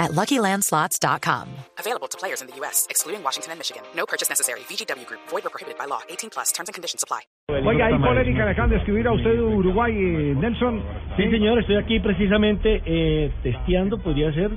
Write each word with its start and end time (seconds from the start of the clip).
at 0.00 0.10
LuckyLandSlots.com. 0.12 1.46
Available 1.78 2.08
to 2.08 2.16
players 2.18 2.40
in 2.42 2.48
the 2.48 2.56
U.S., 2.64 2.86
excluding 2.90 3.22
Washington 3.22 3.52
and 3.52 3.58
Michigan. 3.60 3.82
No 3.94 4.04
purchase 4.06 4.28
necessary. 4.28 4.60
VGW 4.68 5.06
Group. 5.06 5.20
Void 5.28 5.44
or 5.46 5.50
prohibited 5.50 5.78
by 5.78 5.84
law. 5.86 6.00
18 6.08 6.30
plus. 6.30 6.50
Terms 6.52 6.68
and 6.68 6.74
conditions 6.74 7.04
apply. 7.04 7.20
Oiga, 7.50 7.86
hay 7.86 7.98
polémica, 7.98 8.44
le 8.44 8.50
acaban 8.52 8.70
de 8.70 8.76
escribir 8.76 9.06
a 9.08 9.12
usted 9.12 9.34
de 9.36 9.42
Uruguay, 9.42 9.90
eh, 9.92 10.34
Nelson. 10.36 10.82
Sí, 11.16 11.30
señor, 11.30 11.58
estoy 11.60 11.76
aquí 11.76 12.00
precisamente 12.00 12.80
eh, 12.86 13.30
testeando, 13.42 13.98
podría 13.98 14.32
ser. 14.32 14.50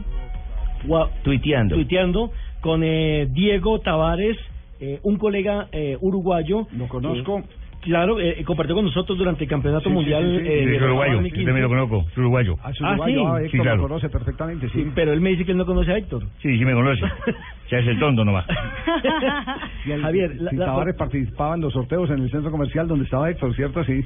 Gua- 0.86 1.10
Tuiteando. 1.24 1.76
Tuiteando 1.76 2.32
con 2.62 2.84
eh, 2.84 3.28
Diego 3.32 3.80
Tavares, 3.82 4.38
eh, 4.80 5.00
un 5.04 5.18
colega 5.18 5.68
eh, 5.72 5.98
uruguayo. 6.02 6.68
Lo 6.72 6.88
conozco. 6.88 7.44
Eh, 7.84 7.90
claro, 7.90 8.20
eh, 8.20 8.44
compartió 8.46 8.76
con 8.76 8.86
nosotros 8.86 9.18
durante 9.18 9.44
el 9.44 9.50
Campeonato 9.50 9.90
Sí, 9.90 9.94
Mundial. 9.96 10.24
sí, 10.38 10.44
sí. 10.46 10.48
eh, 10.52 10.66
de 10.66 10.76
es 10.78 10.82
uruguayo, 10.82 11.12
Miami 11.22 11.30
yo 11.30 11.36
también 11.46 11.62
lo 11.64 11.70
15. 11.70 11.88
conozco, 11.88 12.10
es 12.12 12.18
uruguayo. 12.18 12.56
Ah, 12.64 12.72
uruguayo, 12.80 13.20
sí. 13.20 13.26
ah, 13.28 13.38
Sí, 13.40 13.46
Héctor 13.46 13.62
claro. 13.62 13.78
lo 13.78 13.84
conoce 13.88 14.10
perfectamente, 14.10 14.70
sí. 14.70 14.84
Sí, 14.84 14.92
pero 14.96 15.14
él 15.14 15.22
me 15.22 15.30
dice 15.32 15.46
que 15.46 15.52
él 15.52 15.58
no 15.58 15.66
conoce 15.66 15.92
a 15.92 15.98
Héctor. 15.98 16.24
Sí, 16.42 16.58
sí 16.58 16.66
me 16.66 16.74
conoce. 16.74 17.02
Se 17.70 17.78
hace 17.78 17.92
el 17.92 18.00
tonto 18.00 18.24
nomás. 18.26 18.46
Y 19.86 19.92
el- 19.92 20.02
Javier, 20.02 20.36
la- 20.40 20.50
si 20.52 20.56
la- 20.58 20.66
Tavares 20.66 20.96
participaba 20.96 21.56
en 21.56 21.62
los 21.62 21.74
sorteos 21.74 22.10
en 22.10 22.20
el 22.24 22.30
centro 22.32 22.52
comercial 22.52 22.88
donde 22.88 23.06
estaba 23.06 23.30
Héctor, 23.30 23.54
¿cierto? 23.56 23.84
Sí. 23.84 24.02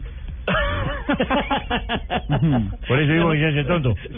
Por 2.88 3.00
eso 3.00 3.14
digo 3.14 3.32
que 3.32 3.54
se 3.54 3.64
tonto. 3.66 3.96
Sí. 4.08 4.14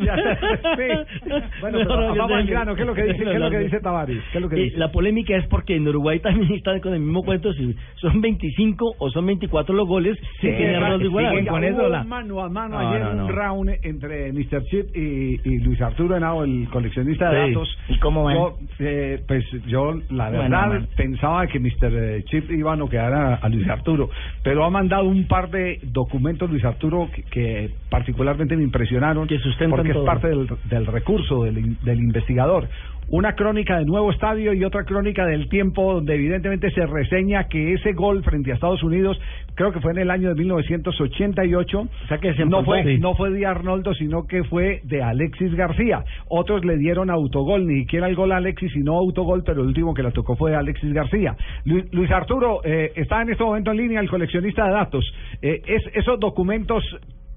Bueno, 1.62 1.80
pero 1.80 2.16
vamos 2.16 2.32
al 2.32 2.46
grano, 2.46 2.76
¿qué 2.76 2.82
es 2.82 2.88
lo 2.88 2.94
que 2.94 3.04
dice, 3.04 3.24
qué 3.24 3.34
es 3.34 3.40
lo 3.40 3.50
que 3.50 3.60
dice 3.60 3.80
Tavares? 3.80 4.22
¿Qué 4.32 4.38
es 4.38 4.42
lo 4.42 4.50
que 4.50 4.56
Eh, 4.56 4.64
dice? 4.66 4.78
La 4.78 4.92
polémica 4.92 5.36
es 5.36 5.46
porque 5.48 5.76
en 5.76 5.88
Uruguay 5.88 6.20
también 6.20 6.52
están 6.54 6.80
con 6.80 6.94
el 6.94 7.00
mismo 7.00 7.24
cuento, 7.24 7.52
si 7.54 7.76
son 7.96 8.22
25 8.22 8.96
o 8.98 9.10
son 9.10 9.26
24 9.26 9.76
los 9.76 9.88
goles 9.88 10.18
que 10.40 10.52
tiene 10.54 10.76
Arnoldo 10.76 11.06
Iguodala. 11.06 11.32
Oiga, 11.38 11.52
con 11.52 11.64
hubo 11.64 11.70
eso, 11.70 11.90
la- 11.90 12.04
mano 12.04 12.42
a 12.42 12.50
mano 12.50 12.82
No, 12.82 12.90
ayer, 12.90 13.02
no, 13.04 13.14
no. 13.14 13.26
un 13.26 13.32
round 13.34 13.70
entre 13.84 14.32
Mr. 14.34 14.64
Chip 14.66 14.96
y, 14.96 15.40
y 15.44 15.60
Luis 15.60 15.82
Arturo 15.82 16.16
Henao, 16.18 16.44
el 16.44 16.68
coleccionista 16.72 17.32
de 17.32 17.46
Sí. 17.48 17.54
datos. 17.54 17.78
¿Y 17.90 17.98
cómo 18.00 18.24
van? 18.24 18.36
Yo, 18.36 18.58
eh, 18.80 19.22
pues 19.28 19.46
yo, 19.68 19.94
la 20.12 20.30
Bueno, 20.30 20.44
verdad, 20.44 20.68
man. 20.68 20.88
pensaba 20.96 21.48
que 21.48 21.60
Mr. 21.60 22.24
Chip 22.26 22.52
iba 22.52 22.74
a 22.74 22.76
noquear 22.76 23.14
a, 23.14 23.36
a 23.36 23.50
Luis 23.50 23.68
Arturo, 23.70 24.10
pero 24.44 24.64
ha 24.66 24.70
mandado 24.70 25.06
un 25.06 25.28
par 25.28 25.50
de 25.50 25.80
documentos 25.84 26.19
Luis 26.48 26.64
Arturo 26.66 27.10
que, 27.14 27.24
que 27.24 27.72
particularmente 27.90 28.56
me 28.56 28.64
impresionaron, 28.64 29.28
Que 29.28 29.36
porque 29.78 29.94
todo. 29.94 30.04
es 30.04 30.06
parte 30.08 30.28
del, 30.28 30.48
del 30.66 30.86
recurso 30.86 31.44
del 31.44 32.00
investigador. 32.00 32.68
Una 33.12 33.34
crónica 33.34 33.80
de 33.80 33.86
nuevo 33.86 34.12
estadio 34.12 34.54
y 34.54 34.64
otra 34.64 34.84
crónica 34.84 35.26
del 35.26 35.50
tiempo 35.50 35.96
donde 35.96 36.14
evidentemente 36.14 36.70
se 36.70 36.86
reseña 36.86 37.48
que 37.48 37.74
ese 37.74 37.94
gol 37.94 38.24
frente 38.24 38.52
a 38.52 38.54
Estados 38.54 38.84
Unidos, 38.84 39.20
creo 39.56 39.72
que 39.72 39.80
fue 39.80 39.94
en 39.94 39.98
el 39.98 40.12
año 40.12 40.30
de 40.30 40.36
1988, 40.36 41.80
O 41.80 42.08
sea 42.08 42.20
que 42.20 42.36
se 42.36 42.46
no 42.46 42.64
fue, 42.64 42.84
Sí. 42.84 43.00
no 43.00 43.16
fue 43.16 43.32
de 43.32 43.48
Arnoldo, 43.48 43.96
sino 43.96 44.28
que 44.28 44.44
fue 44.44 44.82
de 44.84 45.02
Alexis 45.02 45.56
García. 45.56 46.04
Otros 46.28 46.64
le 46.64 46.78
dieron 46.78 47.10
autogol, 47.10 47.66
ni 47.66 47.80
siquiera 47.82 48.08
el 48.08 48.16
gol 48.16 48.32
a 48.32 48.38
Alexis, 48.38 48.72
sino 48.74 48.94
autogol, 48.96 49.42
pero 49.44 49.62
el 49.62 49.68
último 49.70 49.96
que 49.96 50.04
la 50.04 50.12
tocó 50.12 50.36
fue 50.36 50.56
Alexis 50.56 50.94
García. 50.94 51.36
Lu- 51.66 51.86
Luis 51.92 52.12
Arturo 52.12 52.62
eh, 52.64 52.92
está 52.96 53.24
en 53.24 53.30
este 53.32 53.44
momento 53.44 53.72
en 53.72 53.78
línea, 53.78 54.02
el 54.02 54.10
coleccionista 54.10 54.66
de 54.68 54.72
datos. 54.72 55.04
Eh, 55.42 55.62
es, 55.66 55.82
esos 55.96 56.20
documentos, 56.20 56.84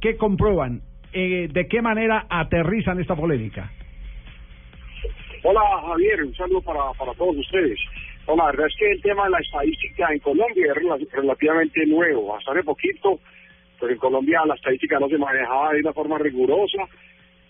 ¿qué 0.02 0.16
comprueban? 0.16 0.80
Eh, 1.14 1.48
¿De 1.50 1.66
qué 1.66 1.80
manera 1.80 2.26
aterrizan 2.28 3.00
esta 3.00 3.16
polémica? 3.16 3.70
Hola 5.42 5.60
Javier, 5.86 6.22
un 6.24 6.34
saludo 6.34 6.60
para, 6.62 6.92
para 6.98 7.12
todos 7.14 7.36
ustedes. 7.36 7.78
No, 8.28 8.36
la 8.36 8.46
verdad 8.46 8.66
es 8.68 8.76
que 8.78 8.90
el 8.92 9.02
tema 9.02 9.24
de 9.24 9.30
la 9.30 9.38
estadística 9.40 10.12
en 10.12 10.20
Colombia 10.20 10.66
es 10.66 10.76
rela- 10.82 11.08
relativamente 11.12 11.84
nuevo. 11.86 12.36
Hasta 12.36 12.52
hace 12.52 12.62
poquito, 12.62 13.18
pues 13.80 13.92
en 13.92 13.98
Colombia 13.98 14.42
la 14.46 14.54
estadística 14.54 15.00
no 15.00 15.08
se 15.08 15.18
manejaba 15.18 15.72
de 15.72 15.80
una 15.80 15.92
forma 15.92 16.18
rigurosa 16.18 16.84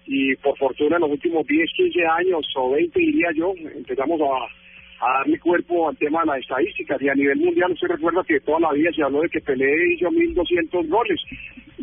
y 0.06 0.34
por 0.36 0.56
fortuna 0.56 0.96
en 0.96 1.02
los 1.02 1.10
últimos 1.10 1.46
10, 1.46 1.70
15 1.76 2.06
años 2.06 2.46
o 2.56 2.70
20 2.70 2.98
diría 2.98 3.28
yo, 3.36 3.52
empezamos 3.76 4.20
a, 4.22 5.06
a 5.06 5.18
darle 5.18 5.38
cuerpo 5.38 5.90
al 5.90 5.96
tema 5.98 6.20
de 6.22 6.26
las 6.28 6.38
estadísticas 6.38 7.00
y 7.02 7.08
a 7.10 7.14
nivel 7.14 7.36
mundial 7.38 7.72
usted 7.72 7.88
recuerda 7.88 8.24
que 8.26 8.40
toda 8.40 8.60
la 8.60 8.72
vida 8.72 8.90
se 8.96 9.02
habló 9.02 9.20
de 9.20 9.28
que 9.28 9.40
Pelé 9.42 9.70
hizo 9.94 10.10
1.200 10.10 10.88
goles. 10.88 11.20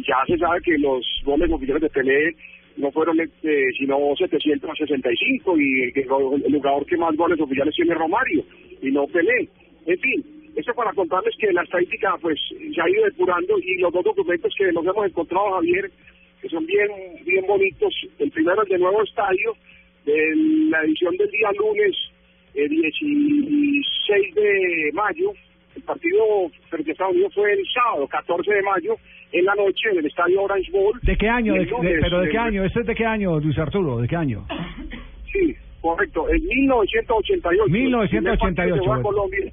Ya 0.08 0.18
se 0.26 0.38
sabe 0.40 0.59
que 0.64 0.78
los 0.80 1.06
goles 1.24 1.52
oficiales 1.52 1.84
de 1.84 1.90
Pelé 1.91 2.34
no 2.79 2.91
fueron 2.91 3.19
este, 3.19 3.72
sino 3.78 3.97
765 4.17 5.56
y 5.59 5.91
que 5.94 6.06
lo- 6.06 6.35
el 6.35 6.44
jugador 6.53 6.85
que 6.85 6.97
más 6.97 7.16
goles 7.16 7.40
oficiales 7.40 7.75
tiene 7.75 7.94
Romario 7.94 8.44
y 8.81 8.91
no 8.91 9.06
Pelé. 9.07 9.47
En 9.85 10.00
fin, 10.00 10.23
esto 10.56 10.73
para 10.73 10.94
contarles 10.94 11.35
que 11.38 11.51
la 11.53 11.63
estadística 11.63 12.16
pues 12.22 12.40
se 12.50 12.81
ha 12.81 12.90
ido 12.90 13.06
depurando 13.06 13.57
y 13.59 13.78
los 13.79 13.94
dos 13.94 14.03
documentos 14.03 14.53
que 14.57 14.72
nos 14.72 14.85
hemos 14.85 15.06
encontrado 15.06 15.51
Javier 15.51 15.91
que 16.41 16.50
son 16.50 16.66
bien 16.66 16.88
bien 17.25 17.45
bonitos. 17.45 17.94
El 18.17 18.31
primero 18.31 18.63
es 18.63 18.69
de 18.69 18.78
nuevo 18.79 19.03
estadio 19.03 19.53
de 20.06 20.16
la 20.69 20.81
edición 20.84 21.16
del 21.17 21.29
día 21.31 21.51
lunes 21.57 21.96
eh, 22.56 22.67
16 22.67 24.35
de 24.35 24.90
mayo. 24.94 25.34
El 25.75 25.84
partido 25.84 26.24
frente 26.69 26.91
a 26.91 26.94
Estados 26.94 27.13
Unidos 27.13 27.34
fue 27.34 27.52
el 27.53 27.59
sábado 27.74 28.07
14 28.07 28.52
de 28.53 28.62
mayo 28.63 28.96
en 29.31 29.46
la 29.46 29.56
noche 29.56 29.90
en 29.91 30.00
el 30.00 30.06
estadio 30.06 30.41
Orange 30.44 30.72
Bowl. 30.72 31.00
¿De 31.03 31.16
qué 31.18 31.30
año? 31.30 31.53
De- 31.53 31.68
¿Pero 32.02 32.19
de 32.22 32.30
qué 32.30 32.38
año? 32.38 32.63
¿Este 32.66 32.80
es 32.81 32.85
de 32.88 32.96
qué 32.96 33.06
año, 33.06 33.40
Luis 33.40 33.57
Arturo? 33.57 33.97
¿De 34.00 34.08
qué 34.08 34.16
año? 34.16 34.46
Sí, 35.31 35.56
correcto. 35.81 36.28
En 36.29 36.44
1988. 36.46 37.66
El 37.66 37.72
primer 37.72 38.38
partido 38.38 38.75
1988, 38.75 38.75
llegó 38.81 38.94
a 38.94 38.96
bueno. 38.96 39.09
Colombia. 39.09 39.52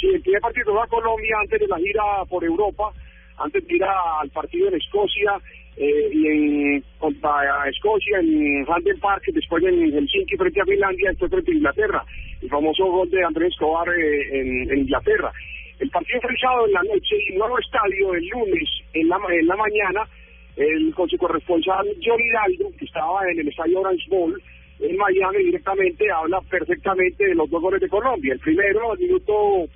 Sí, 0.00 0.06
el 0.14 0.20
primer 0.22 0.40
partido 0.40 0.66
llegó 0.66 0.82
a 0.82 0.86
Colombia 0.86 1.36
antes 1.40 1.60
de 1.60 1.66
la 1.68 1.78
gira 1.78 2.02
por 2.28 2.44
Europa, 2.44 2.90
antes 3.38 3.66
de 3.66 3.74
ir 3.76 3.84
al 3.84 4.30
partido 4.30 4.68
en 4.68 4.74
Escocia 4.74 5.32
eh, 5.76 6.08
y 6.12 6.26
en, 6.26 6.84
contra 6.98 7.68
Escocia 7.68 8.20
en 8.20 8.64
Hampden 8.68 8.98
Park, 9.00 9.22
después 9.32 9.64
en 9.64 9.92
Helsinki 9.92 10.36
frente 10.36 10.60
a 10.60 10.64
Finlandia, 10.64 11.10
después 11.10 11.30
frente 11.30 11.50
a 11.50 11.54
Inglaterra. 11.54 12.04
El 12.42 12.48
famoso 12.48 12.84
gol 12.86 13.10
de 13.10 13.24
Andrés 13.24 13.52
Escobar 13.52 13.88
eh, 13.88 14.40
en, 14.40 14.78
Inglaterra. 14.78 15.32
El 15.80 15.90
partido 15.90 16.20
sábado 16.40 16.66
en 16.66 16.72
la 16.72 16.82
noche 16.82 17.16
y 17.28 17.36
nuevo 17.36 17.58
estadio 17.58 18.14
el 18.14 18.26
lunes 18.28 18.68
en 18.92 19.08
la, 19.08 19.18
en 19.28 19.46
la 19.46 19.56
mañana 19.56 20.08
el, 20.56 20.94
con 20.94 21.08
su 21.08 21.18
corresponsal 21.18 21.86
Johnny 22.04 22.24
Hidalgo, 22.24 22.70
que 22.78 22.84
estaba 22.84 23.28
en 23.28 23.40
el 23.40 23.48
estadio 23.48 23.80
Orange 23.80 24.08
Bowl 24.08 24.40
en 24.80 24.96
Miami 24.96 25.44
directamente, 25.44 26.10
habla 26.10 26.40
perfectamente 26.42 27.26
de 27.26 27.34
los 27.34 27.48
dos 27.50 27.60
goles 27.60 27.80
de 27.80 27.88
Colombia. 27.88 28.34
El 28.34 28.40
primero, 28.40 28.92
al 28.92 28.98
minuto 28.98 29.66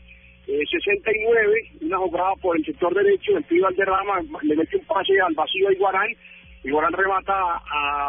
eh, 0.49 0.65
69, 0.71 1.53
una 1.83 1.99
jugada 1.99 2.33
por 2.41 2.57
el 2.57 2.65
sector 2.65 2.95
derecho, 2.95 3.37
el 3.37 3.45
pibe 3.45 3.61
Valderrama 3.63 4.23
le 4.43 4.57
mete 4.57 4.79
un 4.79 4.85
pase 4.87 5.21
al 5.21 5.35
vacío 5.35 5.69
a 5.69 5.73
Iguarán, 5.73 6.09
Iguarán 6.65 6.93
remata 6.95 7.61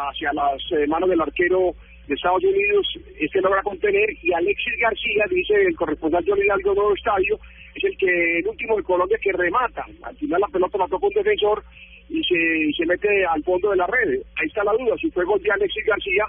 hacia 0.08 0.32
las 0.32 0.58
eh, 0.72 0.86
manos 0.86 1.10
del 1.10 1.20
arquero 1.20 1.74
de 2.08 2.14
Estados 2.14 2.42
Unidos, 2.42 2.98
este 3.18 3.42
logra 3.42 3.62
contener 3.62 4.08
y 4.22 4.32
Alexis 4.32 4.72
García, 4.80 5.24
dice 5.28 5.54
el 5.54 5.76
corresponsal 5.76 6.24
Johnny 6.26 6.44
Hidalgo 6.46 6.74
Nuevo 6.74 6.94
Estadio, 6.94 7.38
es 7.74 7.84
el 7.84 7.96
que 7.98 8.38
el 8.38 8.48
último 8.48 8.76
de 8.76 8.82
Colombia 8.84 9.18
que 9.22 9.32
remata. 9.32 9.84
Al 10.02 10.16
final 10.16 10.40
la 10.40 10.48
pelota 10.48 10.78
la 10.78 10.88
toca 10.88 11.06
un 11.06 11.12
defensor 11.12 11.62
y 12.08 12.24
se, 12.24 12.36
y 12.36 12.72
se 12.72 12.86
mete 12.86 13.24
al 13.26 13.44
fondo 13.44 13.70
de 13.70 13.76
la 13.76 13.86
red. 13.86 14.18
Ahí 14.36 14.46
está 14.46 14.64
la 14.64 14.72
duda, 14.72 14.96
si 14.98 15.10
fue 15.10 15.26
gol 15.26 15.42
de 15.42 15.52
Alexis 15.52 15.84
García 15.84 16.24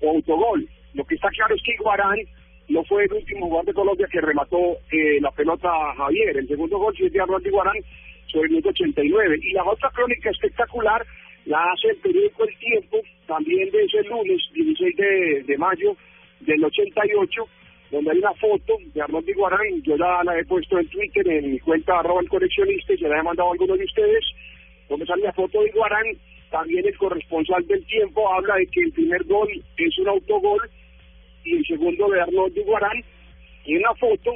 o 0.00 0.10
autogol. 0.10 0.66
Lo 0.94 1.04
que 1.04 1.16
está 1.16 1.28
claro 1.30 1.56
es 1.56 1.62
que 1.64 1.74
Iguarán 1.74 2.18
no 2.68 2.82
fue 2.84 3.04
el 3.04 3.12
último 3.12 3.46
jugador 3.46 3.66
de 3.66 3.74
Colombia 3.74 4.08
que 4.10 4.20
remató 4.20 4.58
eh, 4.90 5.20
la 5.20 5.30
pelota 5.30 5.68
a 5.68 5.94
Javier. 5.94 6.36
El 6.36 6.48
segundo 6.48 6.78
gol 6.78 6.94
es 6.98 7.12
de 7.12 7.20
Arnoldo 7.20 7.48
Iguarán 7.48 7.76
sobre 8.26 8.46
el 8.46 8.50
minuto 8.50 8.70
89. 8.70 9.38
Y 9.42 9.52
la 9.52 9.64
otra 9.64 9.90
crónica 9.90 10.30
espectacular 10.30 11.06
la 11.44 11.62
hace 11.72 11.88
el 11.90 11.96
periódico 11.98 12.44
El 12.44 12.56
Tiempo, 12.58 12.98
también 13.26 13.70
de 13.70 13.84
ese 13.84 14.02
lunes 14.02 14.42
16 14.52 14.96
de, 15.46 15.58
mayo 15.58 15.96
del 16.40 16.64
88, 16.64 17.48
donde 17.92 18.10
hay 18.10 18.18
una 18.18 18.34
foto 18.34 18.74
de 18.92 19.00
Arnoldo 19.00 19.30
Iguarán. 19.30 19.82
Yo 19.82 19.96
la, 19.96 20.24
la 20.24 20.36
he 20.38 20.44
puesto 20.44 20.78
en 20.78 20.88
Twitter, 20.88 21.28
en 21.28 21.52
mi 21.52 21.60
cuenta 21.60 22.00
arroba 22.00 22.20
el 22.20 22.28
coleccionista, 22.28 22.94
y 22.94 22.98
se 22.98 23.08
la 23.08 23.20
he 23.20 23.22
mandado 23.22 23.50
a 23.50 23.52
algunos 23.52 23.78
de 23.78 23.84
ustedes, 23.84 24.24
donde 24.88 25.06
sale 25.06 25.22
la 25.22 25.32
foto 25.32 25.62
de 25.62 25.68
Iguarán. 25.68 26.06
También 26.50 26.86
el 26.86 26.96
corresponsal 26.98 27.64
del 27.66 27.84
Tiempo 27.86 28.32
habla 28.32 28.56
de 28.56 28.66
que 28.66 28.80
el 28.80 28.92
primer 28.92 29.22
gol 29.24 29.48
es 29.76 29.98
un 29.98 30.08
autogol 30.08 30.60
y 31.46 31.56
el 31.56 31.66
segundo 31.66 32.08
de 32.08 32.20
Arnoldo 32.20 32.60
Iguarán. 32.60 33.02
Y 33.64 33.76
una 33.76 33.94
foto 33.94 34.34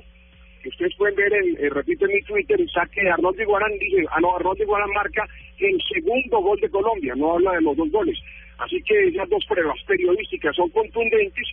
que 0.62 0.68
ustedes 0.68 0.94
pueden 0.96 1.16
ver, 1.16 1.32
en, 1.32 1.56
eh, 1.64 1.70
repito 1.70 2.06
en 2.06 2.12
mi 2.12 2.22
Twitter, 2.22 2.58
saque 2.70 3.02
de 3.02 3.10
Arnoldo 3.10 3.42
Iguarán, 3.42 3.72
dice, 3.78 4.04
ah 4.10 4.20
no, 4.20 4.36
Arnoldo 4.36 4.62
Iguarán 4.62 4.90
marca 4.90 5.26
el 5.58 5.78
segundo 5.92 6.40
gol 6.40 6.58
de 6.60 6.70
Colombia, 6.70 7.14
no 7.16 7.32
habla 7.32 7.52
de 7.52 7.62
los 7.62 7.76
dos 7.76 7.90
goles. 7.90 8.18
Así 8.58 8.82
que 8.82 9.08
esas 9.08 9.28
dos 9.28 9.44
pruebas 9.46 9.78
periodísticas 9.86 10.54
son 10.54 10.68
contundentes 10.70 11.48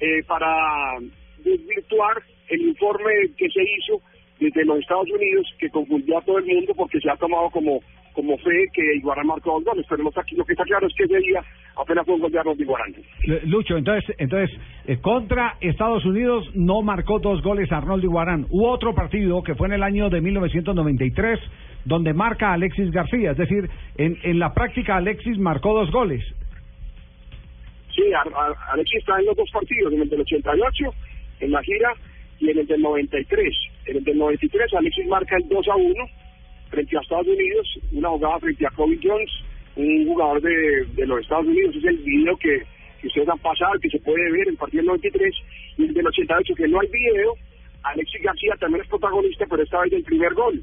eh, 0.00 0.22
para 0.26 0.98
desvirtuar 1.38 2.22
el 2.48 2.62
informe 2.62 3.12
que 3.36 3.48
se 3.50 3.62
hizo 3.62 4.00
desde 4.40 4.64
los 4.64 4.78
Estados 4.78 5.10
Unidos 5.10 5.46
que 5.58 5.68
confundió 5.70 6.18
a 6.18 6.22
todo 6.22 6.38
el 6.38 6.46
mundo 6.46 6.74
porque 6.74 7.00
se 7.00 7.10
ha 7.10 7.16
tomado 7.16 7.50
como 7.50 7.80
como 8.18 8.36
fe 8.38 8.66
que 8.74 8.96
Iguarán 8.96 9.28
marcó 9.28 9.52
dos 9.52 9.64
goles, 9.64 9.86
pero 9.88 10.08
está, 10.08 10.24
lo 10.32 10.44
que 10.44 10.52
está 10.52 10.64
claro 10.64 10.88
es 10.88 10.94
que 10.96 11.04
ese 11.04 11.18
día 11.18 11.40
apenas 11.76 12.04
fue 12.04 12.16
un 12.16 12.22
gol 12.22 12.32
de 12.32 12.40
Arnold 12.40 12.60
Iguarán. 12.60 12.92
Lucho, 13.44 13.76
entonces, 13.76 14.12
entonces 14.18 14.58
eh, 14.86 14.98
contra 15.00 15.56
Estados 15.60 16.04
Unidos 16.04 16.50
no 16.52 16.82
marcó 16.82 17.20
dos 17.20 17.40
goles 17.42 17.70
Arnoldo 17.70 18.04
Iguarán. 18.04 18.46
Hubo 18.50 18.72
otro 18.72 18.92
partido 18.92 19.40
que 19.44 19.54
fue 19.54 19.68
en 19.68 19.74
el 19.74 19.84
año 19.84 20.10
de 20.10 20.20
1993 20.20 21.38
donde 21.84 22.12
marca 22.12 22.52
Alexis 22.52 22.90
García, 22.90 23.30
es 23.30 23.36
decir, 23.36 23.70
en, 23.96 24.18
en 24.24 24.40
la 24.40 24.52
práctica 24.52 24.96
Alexis 24.96 25.38
marcó 25.38 25.72
dos 25.72 25.92
goles. 25.92 26.24
Sí, 27.94 28.02
Alexis 28.72 28.98
está 28.98 29.16
en 29.20 29.26
los 29.26 29.36
dos 29.36 29.48
partidos, 29.52 29.92
en 29.92 30.02
el 30.02 30.08
del 30.08 30.22
88, 30.22 30.84
en 31.38 31.52
la 31.52 31.62
gira, 31.62 31.92
y 32.40 32.50
en 32.50 32.58
el 32.58 32.66
del 32.66 32.82
93. 32.82 33.54
En 33.86 33.96
el 33.98 34.04
del 34.04 34.18
93 34.18 34.74
Alexis 34.74 35.06
marca 35.06 35.36
el 35.36 35.48
2 35.48 35.68
a 35.68 35.76
1 35.76 35.94
frente 36.70 36.96
a 36.96 37.00
Estados 37.00 37.26
Unidos, 37.26 37.78
una 37.92 38.08
jugada 38.10 38.38
frente 38.40 38.66
a 38.66 38.70
Kobe 38.70 38.98
Jones, 39.02 39.30
un 39.76 40.06
jugador 40.06 40.40
de, 40.42 40.84
de 40.94 41.06
los 41.06 41.20
Estados 41.20 41.46
Unidos. 41.46 41.76
Es 41.76 41.84
el 41.84 41.98
video 41.98 42.36
que, 42.36 42.62
que 43.00 43.06
ustedes 43.08 43.28
han 43.28 43.38
pasado, 43.38 43.72
que 43.80 43.90
se 43.90 43.98
puede 44.00 44.30
ver 44.32 44.48
en 44.48 44.56
partido 44.56 44.80
del 44.82 44.86
93 44.88 45.34
y 45.78 45.84
el 45.84 45.94
del 45.94 46.06
88, 46.06 46.54
que 46.54 46.68
no 46.68 46.80
hay 46.80 46.88
video. 46.88 47.34
Alexis 47.84 48.22
García 48.22 48.54
también 48.58 48.82
es 48.82 48.88
protagonista, 48.88 49.46
pero 49.48 49.62
esta 49.62 49.80
vez 49.80 49.90
del 49.92 50.02
primer 50.02 50.34
gol, 50.34 50.62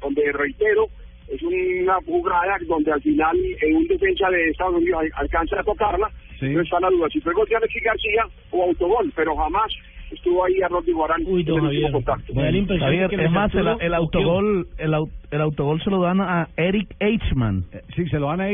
donde 0.00 0.32
reitero, 0.32 0.88
es 1.28 1.40
una 1.42 1.94
jugada 2.06 2.56
donde 2.66 2.92
al 2.92 3.00
final 3.02 3.36
eh, 3.38 3.74
un 3.74 3.86
defensa 3.86 4.28
de 4.30 4.50
Estados 4.50 4.74
Unidos 4.76 5.00
al- 5.02 5.12
alcanza 5.16 5.60
a 5.60 5.64
tocarla. 5.64 6.10
Sí. 6.40 6.46
No 6.46 6.60
está 6.62 6.80
la 6.80 6.90
duda 6.90 7.08
si 7.10 7.20
fue 7.20 7.32
gol 7.32 7.46
de 7.48 7.56
Alexis 7.56 7.82
García 7.82 8.26
o 8.50 8.64
autogol, 8.64 9.12
pero 9.14 9.34
jamás 9.36 9.72
estuvo 10.10 10.44
ahí 10.44 10.54
Arnold 10.62 10.88
Iguarán 10.88 11.22
Uy, 11.26 11.42
don 11.44 11.58
en 11.58 11.64
el 11.64 11.70
Javier. 11.72 11.92
contacto. 11.92 12.34
Me 12.34 12.42
da 12.44 12.50
la 12.50 12.56
impresión 12.58 12.90
de 12.90 12.96
Javier, 12.98 13.10
que 13.18 13.24
es 13.24 13.30
más, 13.32 13.54
el, 13.54 13.66
Arturo 13.68 13.86
el 13.86 13.94
autogol, 13.94 14.66
el, 14.78 14.92
au- 14.94 15.10
el 15.30 15.40
autogol 15.40 15.80
se 15.82 15.90
lo 15.90 16.00
dan 16.02 16.20
a 16.20 16.48
Eric 16.56 16.94
Eichmann. 17.00 17.64
Eh, 17.72 17.80
Sí, 17.96 18.06
se 18.08 18.18
lo 18.18 18.26
dan 18.28 18.40
a. 18.40 18.44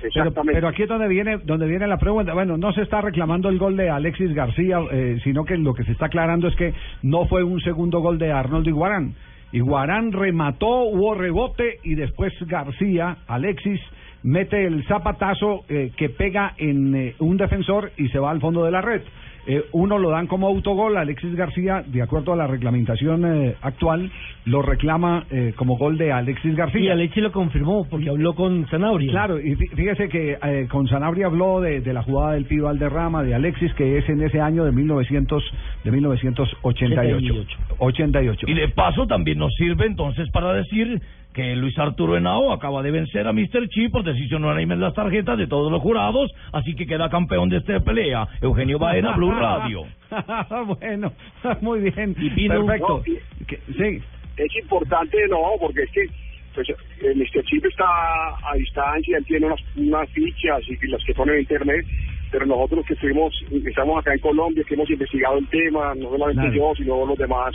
Pero, 0.00 0.08
Exactamente. 0.08 0.52
pero 0.54 0.68
aquí 0.68 0.82
es 0.82 0.88
donde 0.88 1.08
viene, 1.08 1.38
donde 1.38 1.66
viene 1.66 1.86
la 1.86 1.98
pregunta. 1.98 2.34
Bueno, 2.34 2.56
no 2.56 2.72
se 2.72 2.82
está 2.82 3.00
reclamando 3.00 3.48
el 3.48 3.58
gol 3.58 3.76
de 3.76 3.88
Alexis 3.90 4.32
García, 4.34 4.78
eh, 4.90 5.18
sino 5.24 5.44
que 5.44 5.56
lo 5.56 5.72
que 5.74 5.84
se 5.84 5.92
está 5.92 6.06
aclarando 6.06 6.48
es 6.48 6.56
que 6.56 6.72
no 7.02 7.26
fue 7.26 7.42
un 7.44 7.60
segundo 7.60 8.00
gol 8.00 8.18
de 8.18 8.32
Arnoldo 8.32 8.68
Iguarán. 8.70 9.14
Iguarán 9.52 10.12
remató, 10.12 10.84
hubo 10.84 11.14
rebote 11.14 11.78
y 11.84 11.94
después 11.94 12.32
García, 12.46 13.18
Alexis, 13.28 13.80
mete 14.22 14.66
el 14.66 14.84
zapatazo 14.86 15.64
eh, 15.68 15.92
que 15.96 16.08
pega 16.08 16.54
en 16.58 16.94
eh, 16.94 17.14
un 17.20 17.36
defensor 17.36 17.92
y 17.96 18.08
se 18.08 18.18
va 18.18 18.30
al 18.32 18.40
fondo 18.40 18.64
de 18.64 18.72
la 18.72 18.80
red. 18.82 19.02
Eh, 19.46 19.64
uno 19.72 19.98
lo 19.98 20.10
dan 20.10 20.26
como 20.26 20.48
autogol, 20.48 20.96
Alexis 20.96 21.34
García, 21.36 21.84
de 21.86 22.02
acuerdo 22.02 22.32
a 22.32 22.36
la 22.36 22.46
reglamentación 22.46 23.24
eh, 23.24 23.54
actual, 23.62 24.10
lo 24.44 24.60
reclama 24.62 25.24
eh, 25.30 25.52
como 25.56 25.76
gol 25.78 25.96
de 25.98 26.10
Alexis 26.12 26.56
García. 26.56 26.80
Y 26.80 26.88
Alexis 26.88 27.22
lo 27.22 27.30
confirmó 27.32 27.86
porque 27.88 28.08
habló 28.10 28.34
con 28.34 28.66
Zanabria. 28.68 29.10
Claro, 29.10 29.38
y 29.40 29.54
fí- 29.56 29.70
fíjese 29.74 30.08
que 30.08 30.36
eh, 30.42 30.66
con 30.68 30.88
Sanabria 30.88 31.26
habló 31.26 31.60
de, 31.60 31.80
de 31.80 31.92
la 31.92 32.02
jugada 32.02 32.32
del 32.32 32.44
Pío 32.46 32.64
Valderrama, 32.64 33.22
de 33.22 33.34
Alexis, 33.34 33.72
que 33.74 33.98
es 33.98 34.08
en 34.08 34.20
ese 34.22 34.40
año 34.40 34.64
de 34.64 34.72
1900, 34.72 35.42
de 35.84 35.90
1988. 35.92 37.34
88. 37.78 38.46
Y 38.48 38.54
de 38.54 38.68
paso 38.68 39.06
también 39.06 39.38
nos 39.38 39.54
sirve 39.54 39.86
entonces 39.86 40.28
para 40.30 40.52
decir 40.54 41.00
que 41.36 41.54
Luis 41.54 41.78
Arturo 41.78 42.16
Henao 42.16 42.50
acaba 42.50 42.82
de 42.82 42.90
vencer 42.90 43.28
a 43.28 43.32
Mr. 43.34 43.68
Chi 43.68 43.90
por 43.90 44.02
decisión 44.02 44.42
unánime 44.42 44.72
en 44.74 44.80
las 44.80 44.94
tarjetas 44.94 45.36
de 45.36 45.46
todos 45.46 45.70
los 45.70 45.82
jurados, 45.82 46.32
así 46.52 46.74
que 46.74 46.86
queda 46.86 47.10
campeón 47.10 47.50
de 47.50 47.58
esta 47.58 47.78
pelea. 47.80 48.26
Eugenio 48.40 48.78
Baena, 48.78 49.12
Blue 49.16 49.30
Radio. 49.38 49.82
bueno, 50.80 51.12
muy 51.60 51.80
bien. 51.90 52.16
Y 52.18 52.30
Pino- 52.30 52.64
Perfecto. 52.64 53.02
No, 53.06 53.12
y- 53.12 53.44
Que- 53.44 53.60
sí, 53.66 54.02
es 54.38 54.56
importante, 54.62 55.18
no, 55.28 55.38
porque 55.60 55.82
es 55.82 55.90
que 55.92 56.06
pues, 56.54 56.66
el 57.02 57.16
Mr. 57.16 57.44
Chip 57.44 57.66
está 57.66 57.84
a 57.86 58.54
distancia, 58.56 59.18
él 59.18 59.24
tiene 59.26 59.44
unas, 59.46 59.60
unas 59.76 60.08
fichas 60.10 60.62
y 60.68 60.86
las 60.88 61.04
que 61.04 61.12
pone 61.12 61.34
en 61.34 61.40
internet, 61.40 61.84
pero 62.32 62.46
nosotros 62.46 62.86
que 62.86 62.94
estuvimos, 62.94 63.30
estamos 63.66 63.98
acá 64.00 64.14
en 64.14 64.20
Colombia, 64.20 64.64
que 64.66 64.72
hemos 64.74 64.88
investigado 64.90 65.36
el 65.36 65.46
tema, 65.48 65.94
no 65.96 66.08
solamente 66.10 66.40
Claro. 66.40 66.54
yo, 66.56 66.72
sino 66.76 67.04
los 67.04 67.18
demás 67.18 67.54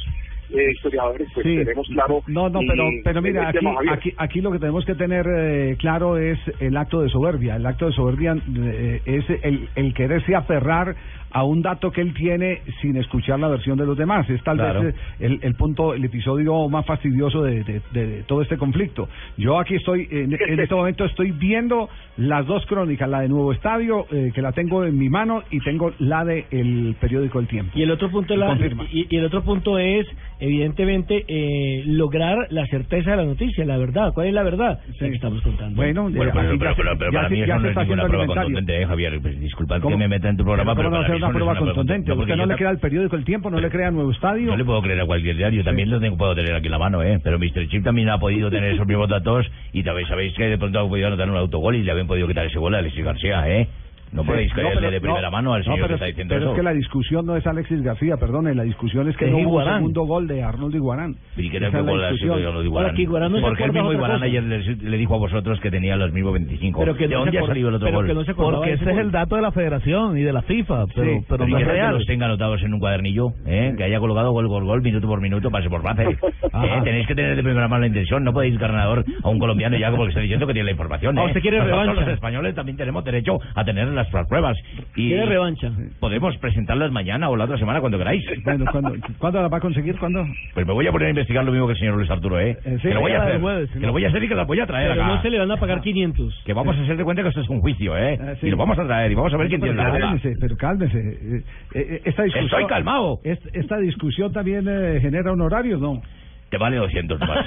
eh, 0.54 0.72
historiadores, 0.72 1.28
pues 1.34 1.46
sí. 1.46 1.56
tenemos 1.56 1.88
claro. 1.88 2.22
No, 2.28 2.50
no, 2.50 2.60
pero, 2.68 2.90
pero 3.04 3.22
mira, 3.22 3.50
aquí, 3.50 3.66
Javier. 3.66 3.94
aquí, 3.94 4.14
aquí 4.18 4.42
lo 4.42 4.52
que 4.52 4.60
tenemos 4.60 4.86
que 4.86 4.96
tener 4.96 5.26
eh, 5.28 5.76
claro 5.80 6.18
es 6.18 6.40
el 6.60 6.76
acto 6.78 7.02
de 7.02 7.10
soberbia. 7.10 7.56
El 7.56 7.66
acto 7.66 7.88
de 7.88 7.94
soberbia 7.94 8.36
eh, 8.36 9.02
es 9.06 9.26
el, 9.44 9.70
el 9.76 9.94
quererse 9.94 10.36
aferrar 10.36 10.96
a 11.32 11.44
un 11.44 11.62
dato 11.62 11.92
que 11.92 12.02
él 12.02 12.14
tiene 12.14 12.62
sin 12.82 12.98
escuchar 12.98 13.40
la 13.40 13.48
versión 13.48 13.78
de 13.78 13.86
los 13.86 13.98
demás. 13.98 14.30
Es 14.30 14.44
tal 14.44 14.58
Claro. 14.58 14.82
vez 14.84 14.96
eh, 14.96 15.26
el, 15.26 15.40
el 15.42 15.56
punto, 15.56 15.94
el 15.94 16.04
episodio 16.06 16.68
más 16.70 16.86
fastidioso 16.86 17.44
de, 17.44 17.64
de- 17.64 17.82
de- 17.94 18.08
de 18.08 18.24
todo 18.24 18.42
este 18.42 18.58
conflicto. 18.58 19.08
Yo 19.38 19.60
aquí 19.60 19.76
estoy, 19.76 20.08
en, 20.12 20.34
en 20.34 20.60
este 20.60 20.76
momento 20.76 21.06
estoy 21.06 21.32
viendo 21.32 21.90
las 22.18 22.46
dos 22.46 22.66
crónicas, 22.66 23.10
la 23.10 23.22
de 23.22 23.30
Nuevo 23.30 23.52
Estadio, 23.54 24.06
eh, 24.12 24.32
que 24.34 24.42
la 24.42 24.52
tengo 24.52 24.84
en 24.86 24.98
mi 24.98 25.10
mano, 25.10 25.44
y 25.52 25.60
tengo 25.62 25.94
la 26.00 26.26
de 26.26 26.46
el 26.52 26.96
periódico 27.00 27.40
El 27.40 27.48
Tiempo. 27.48 27.72
Y 27.78 27.84
el 27.84 27.92
otro 27.92 28.10
punto, 28.10 28.36
la- 28.36 28.58
y, 28.92 29.08
y 29.10 29.16
el 29.18 29.26
otro 29.26 29.42
punto 29.44 29.78
es, 29.80 30.06
evidentemente, 30.40 31.24
eh, 31.28 31.84
lograr 31.86 32.48
la 32.50 32.66
certeza 32.68 33.12
de 33.12 33.18
la 33.18 33.26
noticia, 33.26 33.64
la 33.66 33.78
verdad. 33.78 34.14
¿Cuál 34.14 34.28
es 34.28 34.34
la 34.34 34.44
verdad? 34.44 34.80
La 35.00 35.08
que 35.10 35.16
estamos 35.16 35.42
contando. 35.42 35.76
Bueno, 35.76 36.04
Bueno, 36.10 36.18
pero, 36.20 36.32
pero, 36.34 36.72
ya 36.72 36.76
pero, 36.76 36.98
pero 36.98 37.12
ya 37.12 37.18
para 37.18 37.30
se- 37.30 37.34
mí 37.36 37.40
ya 37.40 37.46
eso 37.56 37.60
no 37.64 37.70
es 37.70 37.78
ninguna 37.78 38.06
prueba 38.06 38.26
contundente, 38.28 38.82
eh, 38.82 38.86
Javier. 38.86 39.20
Pues, 39.22 39.40
disculpad 39.40 39.82
que 39.82 39.96
me 39.96 40.08
meta 40.08 40.30
en 40.30 40.38
tu 40.38 40.44
programa, 40.44 40.76
Pero 40.76 40.90
pero, 40.90 40.90
¿cómo 40.90 41.02
no 41.02 41.08
para 41.08 41.14
mí 41.14 41.21
una 41.22 41.28
no 41.32 41.34
prueba 41.34 41.58
contundente? 41.58 42.12
¿Usted 42.12 42.20
porque 42.20 42.36
no 42.36 42.46
le 42.46 42.56
crea 42.56 42.70
al 42.70 42.80
periódico 42.80 43.16
El 43.16 43.26
Tiempo? 43.26 43.50
¿No 43.50 43.60
le 43.60 43.70
crea 43.70 43.92
Nuevo 43.92 44.12
Estadio? 44.12 44.52
Yo 44.52 44.58
le 44.58 44.66
puedo 44.66 44.82
creer 44.82 45.02
a 45.02 45.06
cualquier 45.06 45.38
diario, 45.38 45.64
también 45.64 45.90
lo 45.90 46.00
tengo, 46.00 46.18
puedo 46.18 46.36
tener 46.36 46.54
aquí 46.54 46.66
en 46.68 46.72
la 46.72 46.80
mano, 46.80 47.04
¿eh? 47.04 47.20
Pero 47.24 47.40
Mr. 47.40 47.68
Chip 47.70 47.84
también 47.84 48.10
ha 48.10 48.18
podido 48.18 48.50
tener 48.50 48.74
esos 48.74 48.88
mismos 48.92 49.10
datos 49.10 49.46
y 49.74 49.84
también 49.84 50.08
sabéis 50.08 50.34
que 50.36 50.46
de 50.46 50.58
pronto 50.58 50.80
ha 50.80 50.88
podido 50.88 51.08
anotar 51.08 51.30
un 51.30 51.38
autogol 51.38 51.76
y 51.76 51.84
le 51.84 51.92
habían 51.92 52.08
podido 52.08 52.28
quitar 52.28 52.46
ese 52.46 52.60
gol 52.60 52.76
a 52.76 52.80
Alexis 52.80 53.06
García, 53.06 53.48
¿eh? 53.50 53.68
No 54.12 54.24
Sí, 54.24 54.28
podéis 54.28 54.50
no, 54.50 54.56
creerle 54.56 54.80
pero- 54.82 54.92
de 54.92 55.02
primera 55.02 55.22
no, 55.22 55.32
mano 55.32 55.54
al 55.54 55.60
no, 55.62 55.64
señor 55.64 55.78
pero 55.78 55.88
que 55.88 55.94
es- 55.94 55.96
está 55.96 56.06
diciendo 56.08 56.34
pero 56.34 56.42
eso. 56.44 56.52
es 56.52 56.58
que 56.58 56.64
la 56.64 56.74
discusión 56.74 57.26
no 57.26 57.36
es 57.38 57.48
Alexis 57.48 57.82
García, 57.82 58.18
perdone, 58.18 58.54
la 58.56 58.64
discusión 58.64 59.08
es 59.10 59.16
que 59.18 59.26
Es 59.26 59.32
no 59.32 59.38
hubo 59.38 59.44
Iguarán. 59.44 59.76
segundo 59.78 60.04
gol 60.04 60.28
de 60.28 60.44
Arnoldo 60.44 60.76
Iguarán. 60.78 61.16
Y 61.38 61.50
que 61.50 61.60
no 61.60 61.68
es 61.68 61.74
la 61.74 61.82
la 61.82 62.10
discusión. 62.12 62.38
de 62.38 62.94
que 62.96 63.02
Iguarán 63.04 63.32
no 63.32 63.42
Porque 63.42 63.64
el 63.64 63.72
mismo 63.72 63.94
Iguarán 63.94 64.18
cosa. 64.18 64.26
ayer 64.26 64.44
le, 64.44 64.60
le 64.76 64.98
dijo 64.98 65.16
a 65.16 65.18
vosotros 65.18 65.60
que 65.62 65.72
tenía 65.72 65.96
los 65.96 66.12
mismos 66.12 66.34
25. 66.34 66.80
Pero 66.80 66.96
que 66.96 67.08
¿De 67.08 67.14
no 67.16 67.22
dónde 67.22 67.40
ha 67.40 67.46
salido 67.46 67.70
el 67.70 67.76
otro 67.76 67.86
pero 67.88 67.98
gol? 67.98 68.08
que 68.08 68.14
no 68.14 68.36
Porque 68.36 68.74
ese 68.74 68.82
ese 68.84 68.92
es 68.92 68.96
gol. 68.98 69.06
el 69.06 69.12
dato 69.12 69.36
de 69.36 69.42
la 69.42 69.52
federación 69.52 70.18
y 70.18 70.22
de 70.24 70.34
la 70.34 70.42
FIFA, 70.42 70.86
pero, 70.94 71.12
Sí, 71.12 71.26
pero 71.28 71.46
Pero 71.46 71.48
no 71.48 71.58
es 71.58 71.66
que 71.66 71.72
real. 71.72 71.94
los 71.96 72.06
tenga 72.06 72.26
anotados 72.26 72.62
en 72.64 72.74
un 72.74 72.80
cuadernillo, 72.80 73.34
¿eh? 73.46 73.74
que 73.78 73.84
haya 73.84 74.00
colocado 74.00 74.32
gol 74.32 74.48
por 74.48 74.64
gol, 74.66 74.82
minuto 74.82 75.08
por 75.08 75.22
minuto, 75.22 75.50
pase 75.50 75.70
por 75.70 75.82
pase. 75.82 76.04
¿eh? 76.54 76.82
Tenéis 76.84 77.08
que 77.08 77.16
tener 77.16 77.36
de 77.36 77.44
primera 77.44 77.68
mano 77.68 77.82
la 77.82 77.88
intención, 77.88 78.24
no 78.24 78.34
podéis 78.34 78.58
ganador 78.58 79.06
a 79.24 79.30
un 79.30 79.40
colombiano 79.40 79.78
ya 79.78 79.90
porque 79.92 80.10
está 80.10 80.20
diciendo 80.22 80.46
que 80.48 80.54
tiene 80.54 80.66
la 80.66 80.72
información. 80.72 81.18
Ah, 81.18 81.24
¿eh? 81.24 81.28
usted 81.28 81.42
quiere 81.42 81.58
Nosotros, 81.60 81.80
revancha. 81.82 82.02
los 82.06 82.14
españoles 82.14 82.56
también 82.56 82.78
tenemos 82.78 83.04
derecho 83.04 83.40
a 83.56 83.64
tener 83.64 83.88
las 84.12 84.28
pruebas. 84.28 84.58
Y 84.96 85.08
Quiere 85.10 85.26
revancha. 85.26 85.72
Podemos 86.00 86.36
presentarlas 86.38 86.92
mañana 86.92 87.30
o 87.30 87.36
la 87.36 87.46
otra 87.46 87.58
semana 87.58 87.80
cuando 87.80 87.98
queráis. 87.98 88.24
Bueno, 88.44 88.66
¿cuándo, 88.72 88.94
¿cuándo 89.18 89.42
la 89.42 89.48
va 89.48 89.58
a 89.58 89.62
conseguir? 89.62 89.98
¿Cuándo? 89.98 90.26
Pues 90.54 90.66
me 90.66 90.74
voy 90.74 90.88
a 90.88 90.92
poner 90.92 91.08
a 91.08 91.12
investigar 91.12 91.44
lo 91.44 91.52
mismo 91.52 91.68
que 91.68 91.74
el 91.74 91.80
señor 91.80 91.96
Luis 91.96 92.10
Arturo, 92.10 92.40
¿eh? 92.40 92.58
Eh, 92.66 92.78
sí, 92.82 92.88
que 92.88 92.94
lo 92.94 93.02
voy 93.02 93.12
a 93.14 93.24
hacer. 93.24 93.42
jueves, 93.42 93.70
que 93.72 93.80
¿no? 93.80 93.88
lo 93.88 93.94
voy 93.94 94.06
a 94.06 94.10
hacer 94.10 94.24
y 94.24 94.28
que 94.28 94.36
las 94.36 94.48
voy 94.48 94.60
a 94.60 94.68
traer 94.68 94.92
Pero 94.92 95.04
acá. 95.04 95.16
no 95.16 95.22
se 95.22 95.30
le 95.30 95.40
van 95.40 95.52
a 95.52 95.58
pagar 95.58 95.82
500. 95.82 96.44
Que 96.46 96.54
vamos 96.54 96.78
a 96.78 96.82
hacer 96.82 96.98
de 96.98 97.04
cuenta 97.04 97.24
que 97.24 97.30
esto 97.30 97.42
es 97.42 97.50
un 97.50 97.62
juicio, 97.62 97.98
¿eh? 97.98 98.20
Ah, 98.22 98.34
sí. 98.40 98.48
Y 98.48 98.52
lo 98.52 98.58
vamos 98.58 98.78
a 98.80 98.86
traer 98.86 99.12
y 99.12 99.16
vamos 99.16 99.34
a 99.34 99.38
ver 99.38 99.48
quién 99.48 99.62
tiene 99.62 99.76
la 99.76 99.92
cálmese, 99.92 100.36
pero 100.40 100.56
cálmese. 100.58 101.00
Eh, 101.00 101.44
eh, 101.74 102.02
esta 102.06 102.24
discusión, 102.24 102.46
Estoy 102.46 102.66
calmado. 102.68 103.20
est- 103.24 103.48
Esta 103.54 103.78
discusión 103.78 104.32
también 104.34 104.66
eh, 104.70 105.00
genera 105.02 105.32
honorarios, 105.32 105.80
¿no? 105.82 106.02
Te 106.50 106.58
vale 106.58 106.76
200 106.76 107.18
más. 107.22 107.46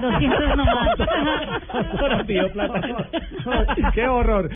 200 0.00 0.56
nomás. 0.56 0.96
¡Qué 3.94 4.06
horror! 4.06 4.48